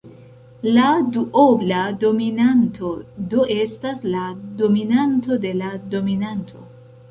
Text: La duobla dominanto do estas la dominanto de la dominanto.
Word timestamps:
La 0.77 0.85
duobla 1.17 1.81
dominanto 2.05 2.93
do 3.35 3.47
estas 3.59 4.03
la 4.15 4.25
dominanto 4.65 5.41
de 5.47 5.55
la 5.63 5.71
dominanto. 5.95 6.69